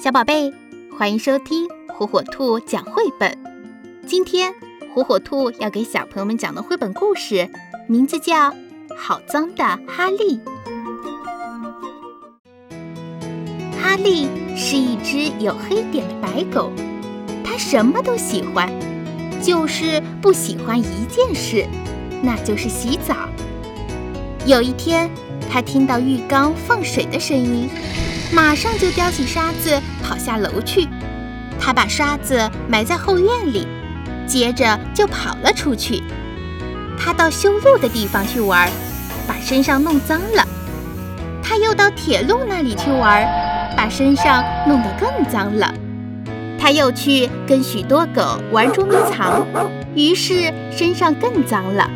[0.00, 0.54] 小宝贝，
[0.96, 3.36] 欢迎收听火火兔讲绘本。
[4.06, 4.54] 今天
[4.94, 7.50] 火火兔要给小朋友们讲的绘本故事，
[7.88, 8.50] 名字叫
[8.96, 10.38] 《好脏的哈利》。
[13.82, 16.70] 哈利是一只有黑点的白狗，
[17.42, 18.70] 它什么都喜欢，
[19.42, 21.66] 就是不喜欢一件事，
[22.22, 23.16] 那就是洗澡。
[24.46, 25.10] 有一天，
[25.50, 27.68] 它听到浴缸放水的声音。
[28.30, 30.86] 马上就叼起沙子跑下楼去，
[31.58, 33.66] 他把沙子埋在后院里，
[34.26, 36.02] 接着就跑了出去。
[36.98, 38.70] 他到修路的地方去玩，
[39.26, 40.46] 把身上弄脏了。
[41.42, 43.26] 他又到铁路那里去玩，
[43.74, 45.72] 把身上弄得更脏了。
[46.60, 49.46] 他又去跟许多狗玩捉迷藏，
[49.94, 51.88] 于是身上更脏了。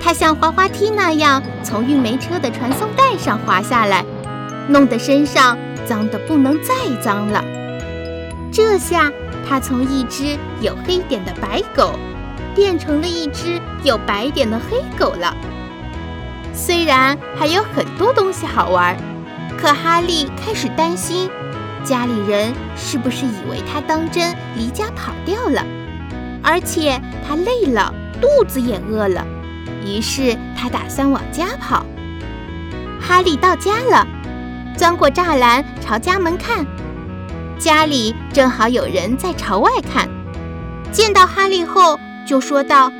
[0.00, 4.04] 他像滑滑梯那样从运煤车的传送带上滑下来。
[4.68, 7.42] 弄得身上脏得不能再脏了。
[8.52, 9.10] 这下
[9.48, 11.98] 他从一只有黑点的白狗，
[12.54, 15.34] 变成了一只有白点的黑狗了。
[16.52, 18.96] 虽然还有很多东西好玩，
[19.56, 21.30] 可哈利开始担心，
[21.84, 25.64] 家里人是不是以为他当真离家跑掉了？
[26.42, 29.24] 而且他累了，肚子也饿了，
[29.84, 31.86] 于是他打算往家跑。
[33.00, 34.06] 哈利到家了。
[34.78, 36.64] 钻过栅栏，朝家门看，
[37.58, 40.08] 家里正好有人在朝外看。
[40.92, 42.92] 见到哈利后，就说道：“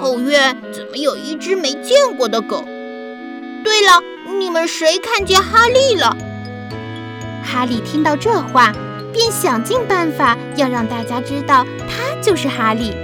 [0.00, 2.64] 后院怎么有一只没见过的狗？
[3.62, 4.00] 对了，
[4.38, 6.16] 你们谁看见哈利了？”
[7.44, 8.72] 哈利听到这话，
[9.12, 12.96] 便想尽办法要让大家知道他就是哈利。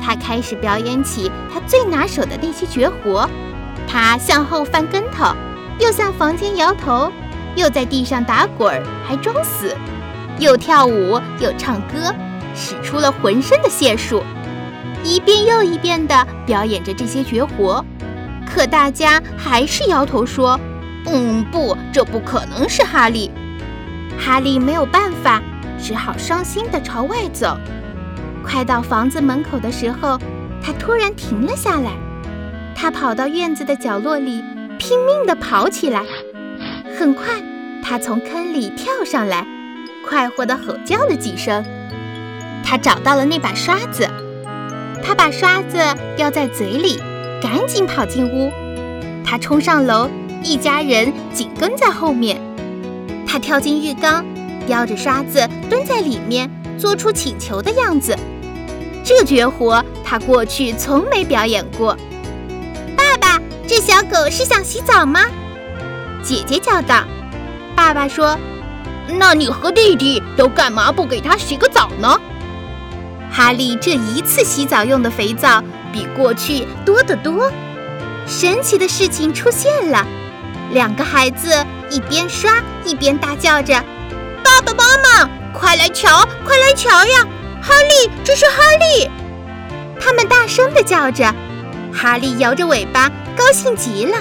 [0.00, 3.28] 他开始表演起他最拿手的那些绝活：
[3.88, 5.34] 他向后翻跟头，
[5.80, 7.10] 又向房间摇头。
[7.56, 9.76] 又在地上打滚儿，还装死，
[10.38, 12.14] 又跳舞又唱歌，
[12.54, 14.22] 使出了浑身的解数，
[15.02, 17.84] 一遍又一遍地表演着这些绝活。
[18.46, 20.58] 可大家还是摇头说
[21.06, 23.30] ：“嗯，不，这不可能是哈利。”
[24.18, 25.42] 哈利没有办法，
[25.78, 27.58] 只好伤心地朝外走。
[28.44, 30.18] 快到房子门口的时候，
[30.62, 31.92] 他突然停了下来。
[32.76, 34.44] 他跑到院子的角落里，
[34.78, 36.02] 拼命地跑起来。
[36.94, 37.42] 很快，
[37.82, 39.44] 他从坑里跳上来，
[40.08, 41.64] 快活地吼叫了几声。
[42.64, 44.08] 他找到了那把刷子，
[45.02, 45.78] 他把刷子
[46.16, 47.00] 叼在嘴里，
[47.42, 48.50] 赶紧跑进屋。
[49.24, 50.08] 他冲上楼，
[50.42, 52.40] 一家人紧跟在后面。
[53.26, 54.24] 他跳进浴缸，
[54.66, 58.16] 叼着刷子蹲在里面，做出请求的样子。
[59.04, 61.96] 这绝活他过去从没表演过。
[62.96, 65.20] 爸爸，这小狗是想洗澡吗？
[66.24, 67.04] 姐姐叫道
[67.76, 68.38] ：“爸爸说，
[69.06, 72.18] 那你和弟弟都干嘛不给他洗个澡呢？”
[73.30, 75.62] 哈利这一次洗澡用的肥皂
[75.92, 77.52] 比过去多得多。
[78.26, 80.06] 神奇的事情出现了，
[80.70, 81.52] 两个孩子
[81.90, 83.84] 一边刷一边大叫着
[84.42, 87.26] ：“爸爸妈妈，快来瞧，快来瞧呀！
[87.60, 89.10] 哈利，这是哈利！”
[90.00, 91.34] 他们大声地叫着，
[91.92, 94.16] 哈利摇着尾巴，高兴极了。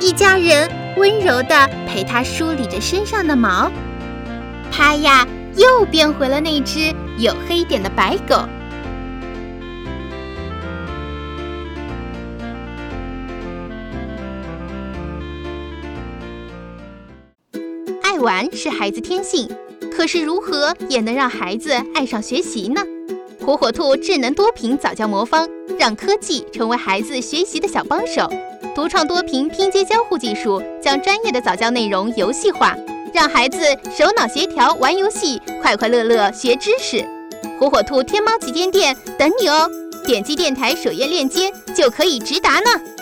[0.00, 0.68] 一家人。
[0.96, 3.70] 温柔地陪他梳理着身上的毛，
[4.70, 8.36] 它呀又变回了那只有黑点的白狗。
[18.02, 19.48] 爱玩是孩子天性，
[19.94, 22.80] 可是如何也能让孩子爱上学习呢？
[23.44, 25.46] 火火兔智能多屏早教魔方，
[25.78, 28.30] 让科技成为孩子学习的小帮手。
[28.74, 32.76] 独创多屏拼接交互技术，将专业的早教内容游戏化，
[33.12, 33.58] 让孩子
[33.96, 37.04] 手脑协调玩游戏，快快乐乐学知识。
[37.60, 39.70] 火火兔天猫旗舰店等你哦！
[40.04, 42.93] 点击电台首页链接就可以直达呢。